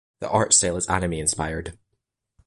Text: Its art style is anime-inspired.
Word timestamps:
Its 0.19 0.31
art 0.31 0.51
style 0.51 0.77
is 0.77 0.87
anime-inspired. 0.87 1.77